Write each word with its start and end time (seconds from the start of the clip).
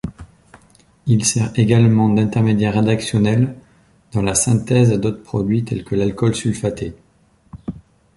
Il 1.05 1.23
sert 1.25 1.51
également 1.59 2.09
d'intermédiaire 2.09 2.83
réactionnel 2.83 3.55
dans 4.13 4.23
la 4.23 4.33
synthèse 4.33 4.91
d'autres 4.93 5.21
produits 5.21 5.63
tels 5.63 5.83
que 5.83 5.93
l'alcool 5.93 6.33
sulfaté. 6.35 6.95